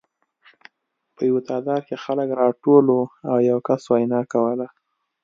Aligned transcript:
په 1.15 1.21
یوه 1.29 1.41
تالار 1.49 1.81
کې 1.87 1.95
خلک 2.03 2.29
راټول 2.41 2.85
وو 2.89 3.03
او 3.29 3.37
یو 3.49 3.59
کس 3.67 3.81
وینا 3.91 4.21
کوله 4.31 4.67